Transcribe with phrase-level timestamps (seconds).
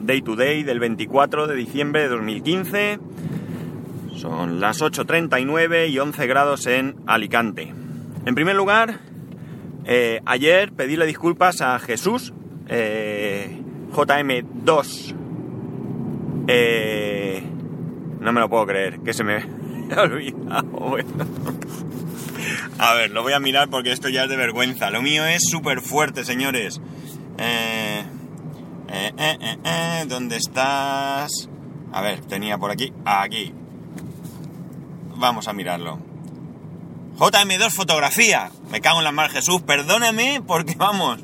[0.00, 2.98] Day to Day del 24 de diciembre de 2015.
[4.16, 7.72] Son las 8.39 y 11 grados en Alicante.
[8.26, 9.00] En primer lugar,
[9.84, 12.32] eh, ayer pedíle disculpas a Jesús,
[12.68, 15.14] eh, JM2.
[16.48, 17.42] Eh,
[18.20, 19.36] no me lo puedo creer, que se me
[19.96, 20.96] ha olvidado.
[22.78, 24.90] A ver, lo voy a mirar porque esto ya es de vergüenza.
[24.90, 26.80] Lo mío es súper fuerte, señores.
[27.38, 28.02] Eh,
[28.92, 31.48] eh, eh, eh, ¿Dónde estás?
[31.92, 32.92] A ver, tenía por aquí.
[33.04, 33.52] Aquí.
[35.16, 35.98] Vamos a mirarlo.
[37.18, 38.50] JM2 fotografía.
[38.70, 39.62] Me cago en las manos, Jesús.
[39.62, 41.20] Perdóname porque vamos.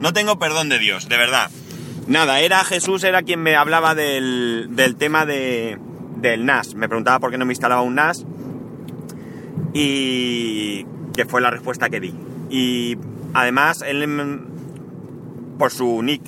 [0.00, 1.50] No tengo perdón de Dios, de verdad.
[2.06, 5.78] Nada, era Jesús, era quien me hablaba del, del tema de,
[6.16, 6.74] del NAS.
[6.74, 8.24] Me preguntaba por qué no me instalaba un NAS.
[9.72, 12.14] Y que fue la respuesta que di.
[12.50, 12.96] Y
[13.34, 16.22] además, él, mm, por su nick,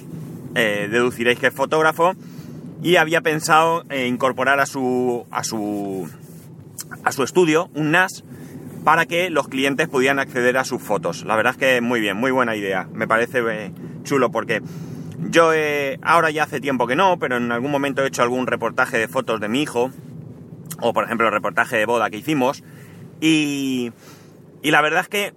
[0.54, 2.14] eh, deduciréis que es fotógrafo.
[2.82, 6.08] Y había pensado incorporar a su, a su,
[7.04, 8.24] a su estudio un NAS
[8.84, 11.24] para que los clientes pudieran acceder a sus fotos.
[11.24, 12.88] La verdad es que muy bien, muy buena idea.
[12.92, 13.72] Me parece eh,
[14.04, 14.62] chulo porque
[15.18, 18.46] yo eh, ahora ya hace tiempo que no, pero en algún momento he hecho algún
[18.46, 19.90] reportaje de fotos de mi hijo,
[20.80, 22.64] o por ejemplo el reportaje de boda que hicimos,
[23.20, 23.92] y,
[24.62, 25.34] y la verdad es que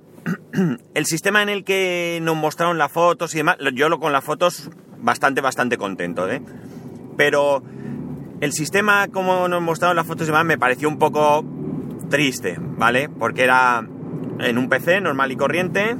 [0.93, 4.23] el sistema en el que nos mostraron las fotos y demás, yo lo con las
[4.23, 4.69] fotos
[5.03, 6.41] bastante, bastante contento, ¿eh?
[7.17, 7.61] Pero
[8.41, 11.45] el sistema como nos mostraron las fotos y demás me pareció un poco
[12.09, 13.09] triste, ¿vale?
[13.09, 13.85] Porque era
[14.39, 15.95] en un PC normal y corriente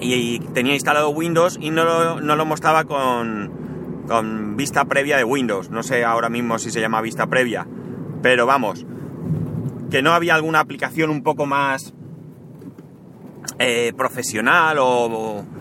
[0.00, 5.24] y tenía instalado Windows y no lo, no lo mostraba con, con vista previa de
[5.24, 5.70] Windows.
[5.70, 7.66] No sé ahora mismo si se llama vista previa,
[8.22, 8.86] pero vamos,
[9.90, 11.94] que no había alguna aplicación un poco más
[13.58, 15.55] eh, profesional o, o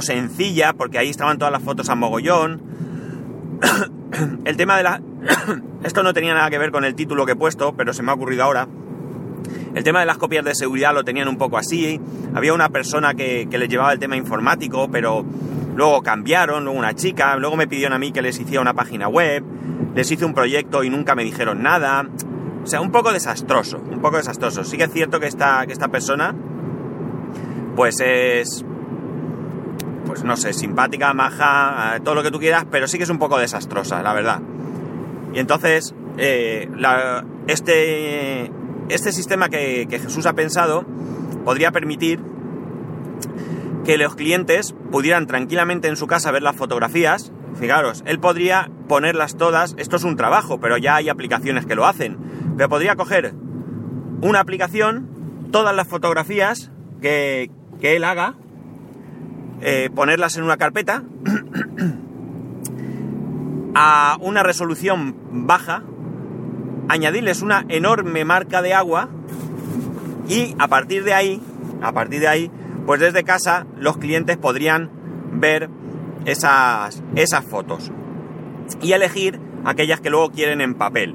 [0.00, 2.60] sencilla, porque ahí estaban todas las fotos a mogollón.
[4.44, 5.00] El tema de la...
[5.84, 8.10] Esto no tenía nada que ver con el título que he puesto, pero se me
[8.10, 8.68] ha ocurrido ahora.
[9.74, 12.00] El tema de las copias de seguridad lo tenían un poco así.
[12.34, 15.24] Había una persona que, que les llevaba el tema informático, pero
[15.74, 19.08] luego cambiaron, luego una chica, luego me pidieron a mí que les hiciera una página
[19.08, 19.42] web,
[19.94, 22.06] les hice un proyecto y nunca me dijeron nada.
[22.62, 24.64] O sea, un poco desastroso, un poco desastroso.
[24.64, 26.34] Sí que es cierto que esta, que esta persona,
[27.74, 28.64] pues es,
[30.06, 33.10] pues no sé, simpática, maja, eh, todo lo que tú quieras, pero sí que es
[33.10, 34.40] un poco desastrosa, la verdad.
[35.32, 36.68] Y entonces, eh,
[37.46, 38.50] este,
[38.88, 40.84] este sistema que, que Jesús ha pensado
[41.44, 42.20] podría permitir
[43.84, 47.32] que los clientes pudieran tranquilamente en su casa ver las fotografías.
[47.58, 51.86] Fijaros, él podría ponerlas todas, esto es un trabajo, pero ya hay aplicaciones que lo
[51.86, 52.18] hacen.
[52.56, 53.34] Pero podría coger
[54.20, 56.70] una aplicación, todas las fotografías
[57.00, 58.36] que, que él haga,
[59.64, 61.04] eh, ponerlas en una carpeta
[63.76, 65.14] a una resolución
[65.46, 65.84] baja,
[66.88, 69.08] añadirles una enorme marca de agua
[70.28, 71.40] y a partir de ahí,
[71.80, 72.50] a partir de ahí,
[72.86, 74.90] pues desde casa los clientes podrían
[75.32, 75.70] ver
[76.24, 77.92] esas, esas fotos
[78.80, 81.14] y elegir aquellas que luego quieren en papel.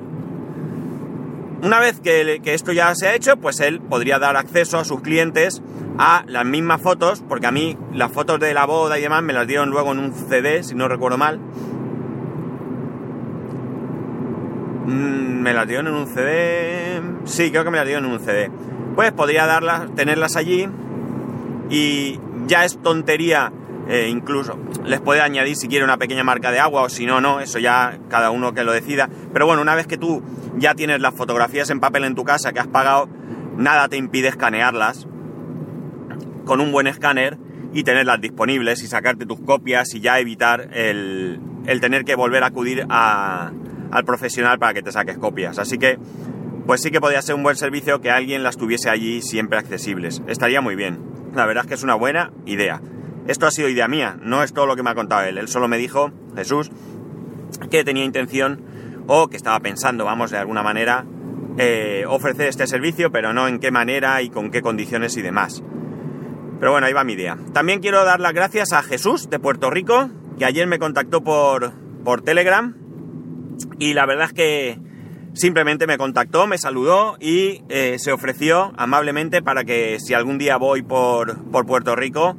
[1.61, 4.85] Una vez que, que, esto ya se ha hecho, pues él podría dar acceso a
[4.85, 5.61] sus clientes
[5.97, 9.33] a las mismas fotos, porque a mí las fotos de la boda y demás me
[9.33, 11.39] las dieron luego en un CD, si no recuerdo mal.
[14.85, 17.01] Mm, me las dieron en un CD.
[17.25, 18.51] Sí, creo que me las dieron en un CD.
[18.95, 20.67] Pues podría darlas, tenerlas allí
[21.69, 23.51] y ya es tontería
[23.89, 27.21] eh, incluso les puede añadir si quiere una pequeña marca de agua o si no,
[27.21, 29.09] no, eso ya cada uno que lo decida.
[29.31, 30.21] Pero bueno, una vez que tú
[30.57, 33.07] ya tienes las fotografías en papel en tu casa que has pagado,
[33.55, 35.07] nada te impide escanearlas
[36.47, 37.37] con un buen escáner
[37.73, 42.43] y tenerlas disponibles y sacarte tus copias y ya evitar el, el tener que volver
[42.43, 43.51] a acudir a,
[43.91, 45.59] al profesional para que te saques copias.
[45.59, 45.99] Así que,
[46.65, 50.23] pues sí que podría ser un buen servicio que alguien las tuviese allí siempre accesibles.
[50.27, 50.99] Estaría muy bien.
[51.35, 52.81] La verdad es que es una buena idea.
[53.27, 55.37] Esto ha sido idea mía, no es todo lo que me ha contado él.
[55.37, 56.71] Él solo me dijo, Jesús,
[57.69, 58.61] que tenía intención
[59.07, 61.05] o que estaba pensando, vamos, de alguna manera,
[61.57, 65.61] eh, ofrecer este servicio, pero no en qué manera y con qué condiciones y demás.
[66.59, 67.37] Pero bueno, ahí va mi idea.
[67.53, 70.09] También quiero dar las gracias a Jesús de Puerto Rico,
[70.39, 71.71] que ayer me contactó por,
[72.03, 72.75] por Telegram
[73.79, 74.79] y la verdad es que
[75.33, 80.57] simplemente me contactó, me saludó y eh, se ofreció amablemente para que si algún día
[80.57, 82.35] voy por, por Puerto Rico,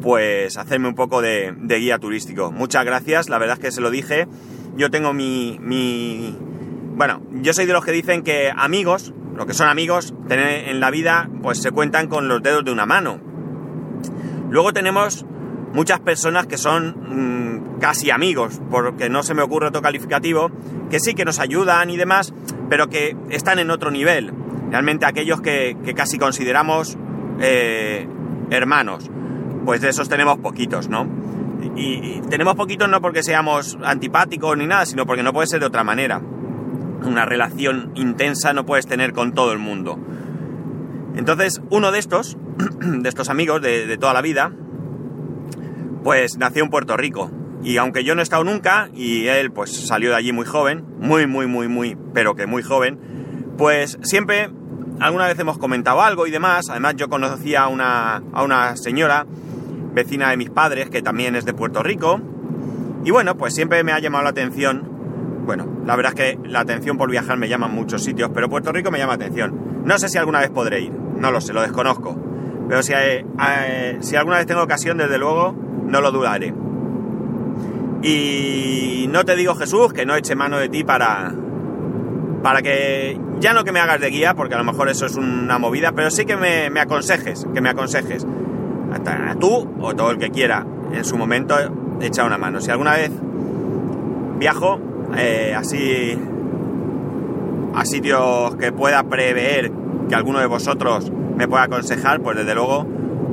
[0.00, 2.52] pues hacerme un poco de, de, guía turístico.
[2.52, 4.28] Muchas gracias, la verdad es que se lo dije.
[4.76, 6.36] Yo tengo mi, mi...
[6.94, 10.80] Bueno, yo soy de los que dicen que amigos, lo que son amigos, tener en
[10.80, 13.20] la vida, pues se cuentan con los dedos de una mano.
[14.50, 15.24] Luego tenemos
[15.72, 20.50] muchas personas que son mmm, casi amigos, porque no se me ocurre otro calificativo,
[20.90, 22.32] que sí que nos ayudan y demás,
[22.68, 24.32] pero que están en otro nivel.
[24.70, 26.96] Realmente aquellos que, casi consideramos
[27.40, 28.08] eh,
[28.50, 29.10] hermanos,
[29.64, 31.06] pues de esos tenemos poquitos, ¿no?
[31.76, 35.66] Y, tenemos poquitos no porque seamos antipáticos ni nada, sino porque no puede ser de
[35.66, 36.20] otra manera.
[37.04, 39.98] Una relación intensa no puedes tener con todo el mundo.
[41.14, 42.36] Entonces, uno de estos,
[42.80, 44.52] de estos amigos de, de toda la vida,
[46.02, 47.30] pues nació en Puerto Rico.
[47.62, 50.84] Y aunque yo no he estado nunca, y él pues salió de allí muy joven,
[51.00, 54.50] muy, muy, muy, muy, pero que muy joven, pues siempre,
[55.00, 56.66] alguna vez hemos comentado algo y demás.
[56.70, 59.26] Además yo conocía a una, a una señora,
[59.94, 62.20] vecina de mis padres, que también es de Puerto Rico.
[63.04, 65.44] Y bueno, pues siempre me ha llamado la atención.
[65.44, 68.48] Bueno, la verdad es que la atención por viajar me llama en muchos sitios, pero
[68.48, 69.82] Puerto Rico me llama la atención.
[69.84, 72.25] No sé si alguna vez podré ir, no lo sé, lo desconozco.
[72.68, 75.54] Pero si, eh, si alguna vez tengo ocasión, desde luego,
[75.86, 76.52] no lo dudaré.
[78.02, 81.32] Y no te digo Jesús que no eche mano de ti para,
[82.42, 85.16] para que ya no que me hagas de guía, porque a lo mejor eso es
[85.16, 88.26] una movida, pero sí que me, aconsejes, que me aconsejes.
[88.92, 91.56] Hasta tú o todo el que quiera en su momento
[92.00, 92.60] echa una mano.
[92.60, 93.10] Si alguna vez
[94.38, 94.78] viajo
[95.16, 96.18] eh, así
[97.74, 99.70] a sitios que pueda prever
[100.08, 102.86] que alguno de vosotros me pueda aconsejar, pues desde luego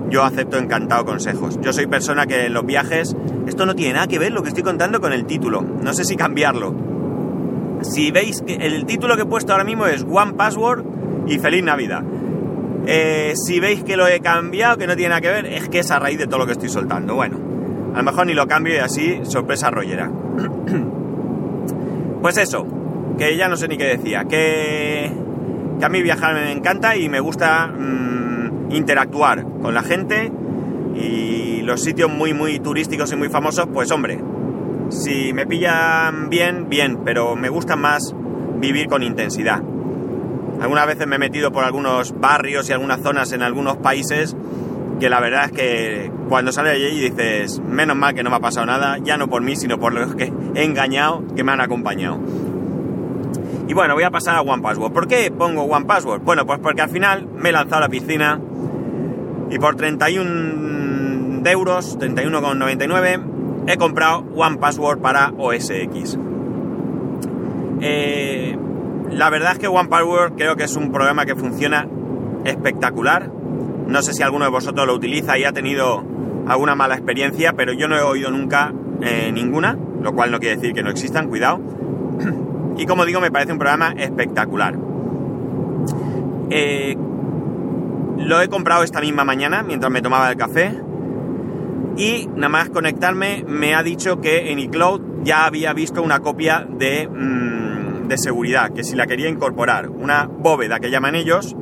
[0.09, 1.59] yo acepto encantado consejos.
[1.61, 3.15] Yo soy persona que en los viajes,
[3.47, 6.05] esto no tiene nada que ver lo que estoy contando con el título, no sé
[6.05, 6.75] si cambiarlo.
[7.81, 10.85] Si veis que el título que he puesto ahora mismo es One Password
[11.27, 12.03] y Feliz Navidad.
[12.85, 15.79] Eh, si veis que lo he cambiado, que no tiene nada que ver, es que
[15.79, 17.15] es a raíz de todo lo que estoy soltando.
[17.15, 17.37] Bueno,
[17.93, 20.11] a lo mejor ni lo cambio y así, sorpresa rollera.
[22.21, 22.65] pues eso,
[23.17, 25.11] que ya no sé ni qué decía, que,
[25.79, 27.67] que a mí viajar me encanta y me gusta...
[27.67, 28.13] Mm,
[28.75, 30.31] interactuar con la gente
[30.95, 34.19] y los sitios muy muy turísticos y muy famosos, pues hombre,
[34.89, 38.13] si me pillan bien, bien, pero me gusta más
[38.59, 39.61] vivir con intensidad.
[40.61, 44.35] Algunas veces me he metido por algunos barrios y algunas zonas en algunos países
[44.99, 48.39] que la verdad es que cuando sales allí dices, menos mal que no me ha
[48.39, 51.59] pasado nada, ya no por mí, sino por los que he engañado, que me han
[51.59, 52.19] acompañado.
[53.67, 54.91] Y bueno, voy a pasar a One Password.
[54.91, 56.21] ¿Por qué pongo One Password?
[56.21, 58.39] Bueno, pues porque al final me he lanzado a la piscina
[59.49, 66.17] y por 31 euros, 31,99, he comprado One Password para OS X.
[67.81, 68.57] Eh,
[69.11, 71.87] la verdad es que One Password creo que es un programa que funciona
[72.45, 73.29] espectacular.
[73.87, 76.03] No sé si alguno de vosotros lo utiliza y ha tenido
[76.47, 80.55] alguna mala experiencia, pero yo no he oído nunca eh, ninguna, lo cual no quiere
[80.55, 81.59] decir que no existan, cuidado.
[82.77, 84.77] Y como digo, me parece un programa espectacular.
[86.49, 86.95] Eh,
[88.17, 90.79] lo he comprado esta misma mañana mientras me tomaba el café.
[91.97, 96.67] Y nada más conectarme me ha dicho que en iCloud ya había visto una copia
[96.67, 99.89] de, mm, de seguridad, que si la quería incorporar.
[99.89, 101.55] Una bóveda que llaman ellos.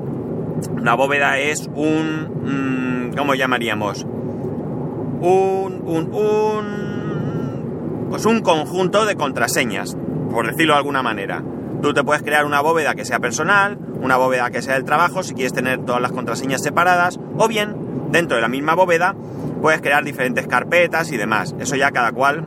[0.71, 3.09] Una bóveda es un...
[3.11, 4.03] Mm, ¿Cómo llamaríamos?
[4.03, 8.07] Un, un, un...
[8.09, 9.95] Pues un conjunto de contraseñas,
[10.31, 11.43] por decirlo de alguna manera.
[11.81, 15.23] Tú te puedes crear una bóveda que sea personal, una bóveda que sea del trabajo,
[15.23, 17.75] si quieres tener todas las contraseñas separadas, o bien,
[18.11, 19.15] dentro de la misma bóveda,
[19.61, 21.55] puedes crear diferentes carpetas y demás.
[21.59, 22.45] Eso ya cada cual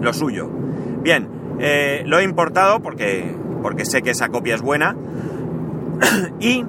[0.00, 0.48] lo suyo.
[1.02, 1.28] Bien,
[1.58, 4.96] eh, lo he importado porque, porque sé que esa copia es buena.
[6.40, 6.64] y,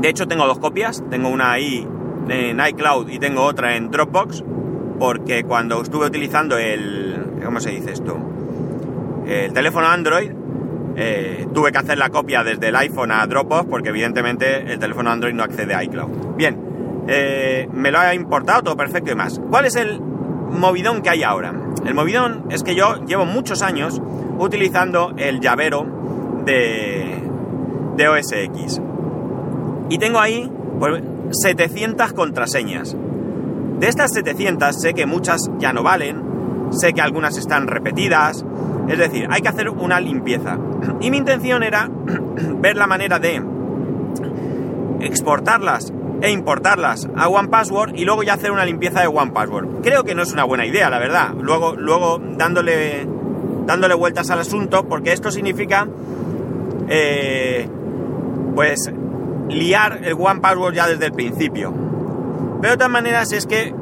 [0.00, 1.02] de hecho, tengo dos copias.
[1.10, 1.86] Tengo una ahí
[2.28, 4.44] en iCloud y tengo otra en Dropbox.
[4.98, 7.40] Porque cuando estuve utilizando el...
[7.44, 8.16] ¿Cómo se dice esto?
[9.26, 10.30] El teléfono Android,
[10.96, 15.10] eh, tuve que hacer la copia desde el iPhone a Dropbox porque evidentemente el teléfono
[15.10, 16.36] Android no accede a iCloud.
[16.36, 19.40] Bien, eh, me lo ha importado todo perfecto y más.
[19.50, 21.52] ¿Cuál es el movidón que hay ahora?
[21.84, 24.00] El movidón es que yo llevo muchos años
[24.38, 27.22] utilizando el llavero de,
[27.96, 28.80] de OS X.
[29.90, 32.96] Y tengo ahí pues, 700 contraseñas.
[33.78, 36.22] De estas 700 sé que muchas ya no valen,
[36.70, 38.44] sé que algunas están repetidas,
[38.88, 40.58] es decir, hay que hacer una limpieza.
[41.00, 41.88] Y mi intención era
[42.60, 43.42] ver la manera de
[45.00, 49.82] exportarlas e importarlas a OnePassword y luego ya hacer una limpieza de OnePassword.
[49.82, 51.34] Creo que no es una buena idea, la verdad.
[51.38, 53.06] Luego, luego dándole,
[53.66, 55.86] dándole vueltas al asunto, porque esto significa,
[56.88, 57.68] eh,
[58.54, 58.90] pues,
[59.48, 61.72] liar el OnePassword ya desde el principio.
[62.60, 63.74] Pero de todas maneras es que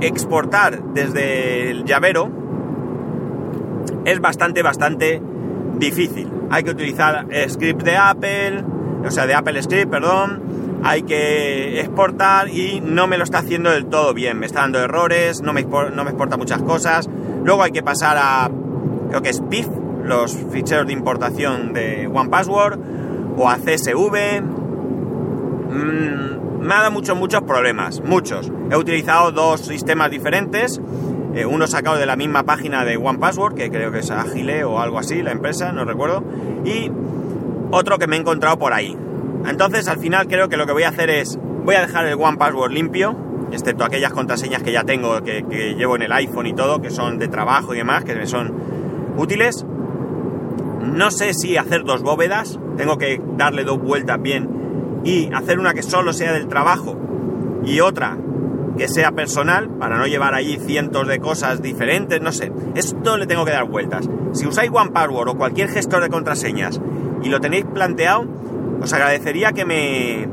[0.00, 2.43] exportar desde el llavero
[4.04, 5.20] es bastante, bastante
[5.78, 6.30] difícil.
[6.50, 8.64] Hay que utilizar script de Apple,
[9.06, 10.80] o sea, de Apple Script, perdón.
[10.82, 14.38] hay que exportar y no me lo está haciendo del todo bien.
[14.38, 17.08] Me está dando errores, no me, no me exporta muchas cosas.
[17.44, 18.50] Luego hay que pasar a,
[19.08, 19.68] creo que es PIF,
[20.04, 22.78] los ficheros de importación de OnePassword
[23.36, 24.42] o a CSV.
[25.70, 28.50] Mm, me ha dado muchos, muchos problemas, muchos.
[28.70, 30.80] He utilizado dos sistemas diferentes,
[31.34, 34.80] eh, uno sacado de la misma página de OnePassword, que creo que es Agile o
[34.80, 36.22] algo así, la empresa, no recuerdo,
[36.64, 36.90] y
[37.70, 38.96] otro que me he encontrado por ahí.
[39.46, 42.14] Entonces al final creo que lo que voy a hacer es, voy a dejar el
[42.14, 43.16] One Password limpio,
[43.50, 45.42] excepto aquellas contraseñas que ya tengo, que,
[45.76, 48.54] llevo en el iPhone y todo, que son de trabajo y demás, que me son
[49.16, 49.66] útiles.
[50.82, 55.74] No sé si hacer dos bóvedas, tengo que darle dos vueltas bien y hacer una
[55.74, 56.96] que solo sea del trabajo
[57.64, 58.16] y otra
[58.76, 62.52] que sea personal, para no llevar allí cientos de cosas diferentes, no sé.
[62.74, 64.08] Esto le tengo que dar vueltas.
[64.32, 66.80] Si usáis One Password o cualquier gestor de contraseñas
[67.22, 68.26] y lo tenéis planteado,
[68.80, 70.28] os agradecería que me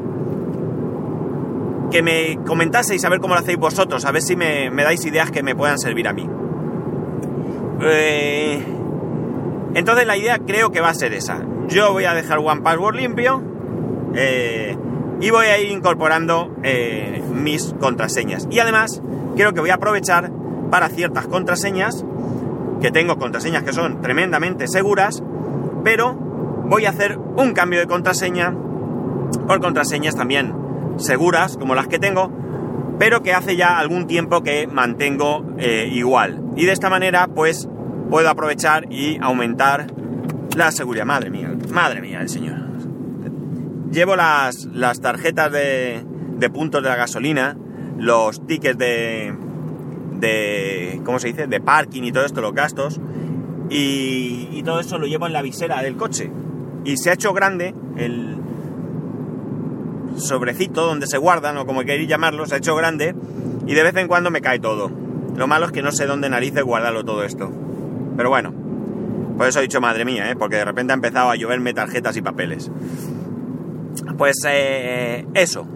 [1.92, 5.30] que me comentaseis a ver cómo lo hacéis vosotros, a ver si me, dais ideas
[5.30, 6.28] que me puedan servir a mí.
[7.82, 8.64] Eh,
[9.76, 11.42] entonces la idea creo que va a ser esa.
[11.68, 13.44] Yo voy a dejar One Password limpio
[14.16, 14.78] eh,
[15.22, 18.48] y voy a ir incorporando eh, mis contraseñas.
[18.50, 19.01] Y además
[19.36, 20.32] creo que voy a aprovechar
[20.70, 22.04] para ciertas contraseñas,
[22.82, 25.24] que tengo contraseñas que son tremendamente seguras,
[25.84, 28.56] pero voy a hacer un cambio de contraseña
[29.48, 30.54] por contraseñas también
[30.98, 32.32] seguras, como las que tengo,
[32.98, 36.42] pero que hace ya algún tiempo que mantengo eh, igual.
[36.56, 37.68] Y de esta manera, pues,
[38.10, 39.88] puedo aprovechar y aumentar
[40.56, 41.06] la seguridad.
[41.06, 42.61] Madre mía, madre mía, el señor.
[43.92, 46.04] Llevo las, las tarjetas de,
[46.38, 47.58] de puntos de la gasolina,
[47.98, 49.34] los tickets de,
[50.20, 53.00] de, ¿cómo se dice?, de parking y todo esto, los gastos,
[53.70, 56.32] y, y todo eso lo llevo en la visera del coche
[56.84, 58.38] y se ha hecho grande el
[60.18, 63.16] sobrecito donde se guardan o como queréis llamarlo, se ha hecho grande
[63.68, 64.92] y de vez en cuando me cae todo.
[65.36, 67.52] Lo malo es que no sé dónde narices guardarlo todo esto.
[68.18, 68.54] Pero bueno,
[69.38, 70.36] por eso he dicho madre mía, ¿eh?
[70.36, 72.70] porque de repente ha empezado a lloverme tarjetas y papeles.
[74.18, 75.68] Pues eh, eso,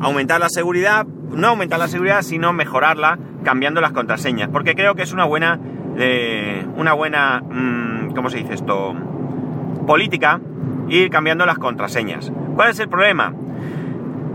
[0.00, 5.02] aumentar la seguridad, no aumentar la seguridad, sino mejorarla cambiando las contraseñas, porque creo que
[5.02, 5.58] es una buena,
[5.96, 8.94] eh, una buena, mm, ¿cómo se dice esto?
[9.86, 10.40] política
[10.88, 12.32] ir cambiando las contraseñas.
[12.54, 13.34] ¿Cuál es el problema?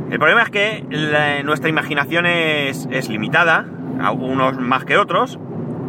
[0.09, 3.65] El problema es que nuestra imaginación es, es limitada,
[4.13, 5.39] unos más que otros,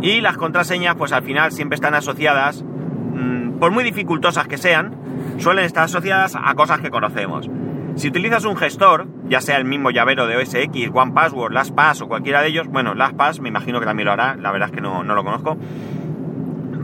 [0.03, 4.95] y las contraseñas pues al final siempre están asociadas, mm, por muy dificultosas que sean,
[5.41, 7.51] suelen estar asociadas a cosas que conocemos.
[7.97, 12.43] Si utilizas un gestor, ya sea el mismo llavero de OSX, OnePassword, LastPass o cualquiera
[12.43, 15.03] de ellos, bueno, LastPass me imagino que también lo hará, la verdad es que no,
[15.03, 15.57] no lo conozco,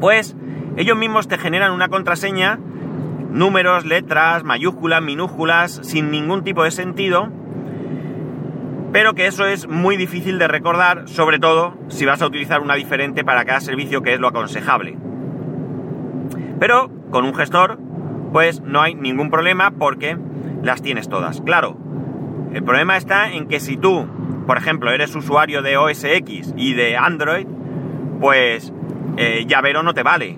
[0.00, 0.36] pues
[0.76, 2.58] ellos mismos te generan una contraseña,
[3.30, 7.28] números, letras, mayúsculas, minúsculas, sin ningún tipo de sentido,
[8.92, 12.75] pero que eso es muy difícil de recordar, sobre todo si vas a utilizar una
[12.75, 14.96] diferente para cada servicio, que es lo aconsejable.
[16.58, 17.78] Pero con un gestor,
[18.37, 20.19] pues no hay ningún problema porque
[20.62, 21.40] las tienes todas.
[21.40, 21.78] Claro,
[22.52, 24.07] el problema está en que si tú,
[24.47, 27.47] por ejemplo, eres usuario de OS X y de Android,
[28.21, 28.75] pues
[29.16, 30.37] eh, llavero no te vale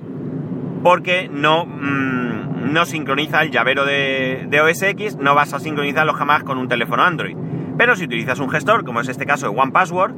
[0.85, 6.13] porque no, mm, no sincroniza el llavero de, de OS X, no vas a sincronizarlo
[6.13, 7.37] jamás con un teléfono Android.
[7.79, 10.15] Pero si utilizas un gestor, como es este caso de OnePassword,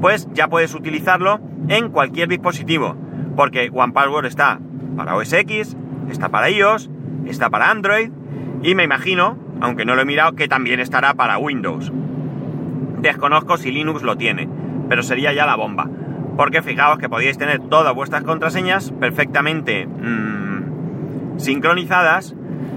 [0.00, 2.96] pues ya puedes utilizarlo en cualquier dispositivo,
[3.36, 4.60] porque OnePassword está
[4.96, 5.76] para OS X,
[6.08, 6.88] está para iOS,
[7.26, 8.10] está para Android
[8.62, 11.92] y me imagino, aunque no lo he mirado, que también estará para Windows.
[13.00, 14.48] Desconozco si Linux lo tiene,
[14.88, 15.88] pero sería ya la bomba
[16.38, 22.36] porque fijaos que podíais tener todas vuestras contraseñas perfectamente mmm, sincronizadas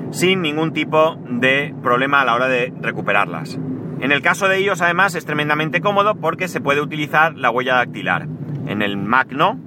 [0.09, 3.59] sin ningún tipo de problema a la hora de recuperarlas.
[3.99, 7.75] En el caso de ellos, además, es tremendamente cómodo porque se puede utilizar la huella
[7.75, 8.27] dactilar.
[8.65, 9.59] En el Mac no,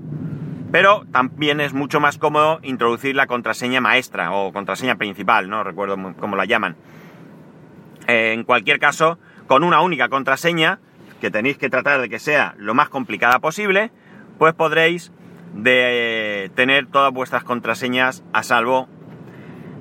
[0.74, 5.96] pero también es mucho más cómodo introducir la contraseña maestra o contraseña principal, no recuerdo
[6.18, 6.74] cómo la llaman.
[8.08, 10.80] en cualquier caso, con una única contraseña
[11.20, 13.92] que tenéis que tratar de que sea lo más complicada posible,
[14.36, 15.12] pues podréis
[15.54, 18.88] de tener todas vuestras contraseñas a salvo,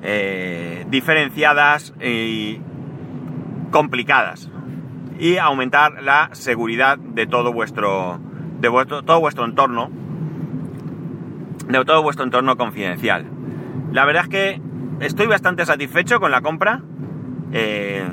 [0.04, 2.62] eh, diferenciadas y
[3.72, 4.52] complicadas.
[5.18, 8.20] Y aumentar la seguridad de todo vuestro
[8.60, 10.03] de vuestro todo vuestro entorno
[11.80, 13.26] de todo vuestro entorno confidencial.
[13.92, 14.62] La verdad es que
[15.00, 16.82] estoy bastante satisfecho con la compra.
[17.52, 18.04] Eh,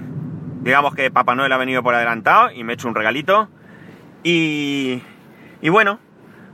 [0.62, 3.48] digamos que Papá Noel ha venido por adelantado y me ha hecho un regalito.
[4.22, 5.02] Y,
[5.62, 5.98] y bueno,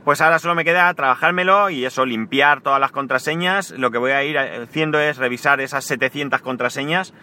[0.05, 3.71] pues ahora solo me queda trabajármelo y eso, limpiar todas las contraseñas.
[3.71, 7.13] Lo que voy a ir haciendo es revisar esas 700 contraseñas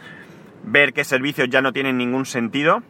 [0.64, 2.82] ver qué servicios ya no tienen ningún sentido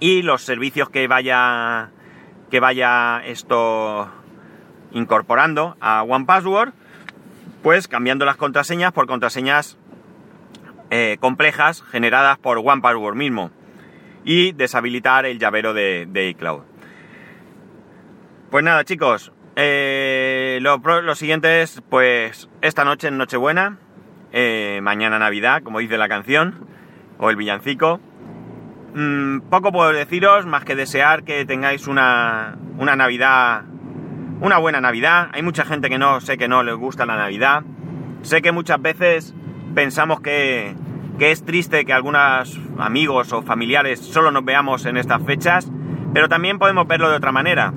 [0.00, 1.90] y los servicios que vaya
[2.50, 4.08] que vaya esto
[4.92, 6.72] incorporando a OnePassword,
[7.62, 9.78] pues cambiando las contraseñas por contraseñas
[10.90, 13.50] eh, complejas generadas por OnePassword mismo
[14.24, 16.62] y deshabilitar el llavero de, iCloud.
[18.50, 23.78] Pues nada chicos, eh, lo, siguiente es pues esta noche en Nochebuena,
[24.32, 26.66] eh, mañana Navidad, como dice la canción,
[27.18, 28.00] o el villancico.
[28.94, 33.64] Mm, poco puedo deciros más que desear que tengáis una, una Navidad,
[34.40, 35.28] una buena Navidad.
[35.32, 37.64] Hay mucha gente que no sé que no les gusta la Navidad.
[38.22, 39.34] Sé que muchas veces
[39.74, 40.74] pensamos que,
[41.18, 45.70] que es triste que algunos amigos o familiares solo nos veamos en estas fechas,
[46.12, 47.72] pero también podemos verlo de otra manera.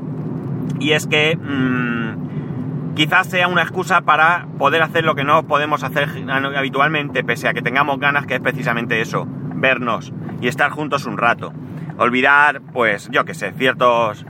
[0.79, 5.83] Y es que mm, quizás sea una excusa para poder hacer lo que no podemos
[5.83, 11.05] hacer habitualmente, pese a que tengamos ganas, que es precisamente eso, vernos y estar juntos
[11.05, 11.53] un rato.
[11.97, 14.25] Olvidar, pues, yo que sé, ciertos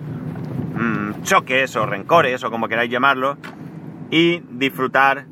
[1.23, 3.37] choques o rencores o como queráis llamarlo
[4.11, 5.25] y disfrutar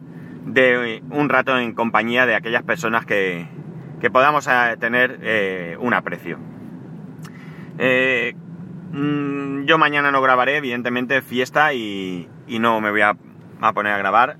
[0.45, 3.47] de un rato en compañía de aquellas personas que,
[3.99, 6.37] que podamos eh, tener eh, un aprecio.
[7.77, 8.35] Eh,
[8.91, 13.17] mm, yo mañana no grabaré, evidentemente, fiesta y, y no me voy a,
[13.61, 14.37] a, poner a grabar.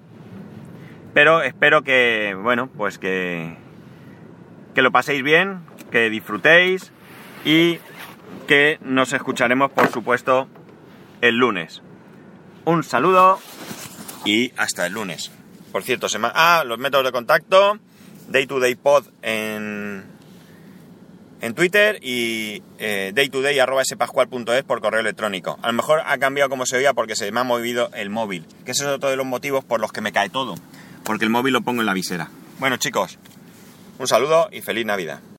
[1.13, 3.57] Pero espero que, bueno, pues que,
[4.75, 5.59] que lo paséis bien,
[5.91, 6.93] que disfrutéis
[7.43, 7.79] y
[8.47, 10.47] que nos escucharemos, por supuesto,
[11.21, 11.81] el lunes.
[12.65, 13.39] Un saludo
[14.25, 15.31] y hasta el lunes.
[15.71, 17.79] Por cierto, se Ah, los métodos de contacto.
[18.29, 20.03] Day to Day Pod en,
[21.39, 25.57] en Twitter y eh, daytoday.spascual.es por correo electrónico.
[25.61, 28.45] A lo mejor ha cambiado como se oía porque se me ha movido el móvil,
[28.65, 30.55] que ese es otro de los motivos por los que me cae todo,
[31.03, 32.29] porque el móvil lo pongo en la visera.
[32.59, 33.17] Bueno chicos,
[33.97, 35.21] un saludo y feliz Navidad.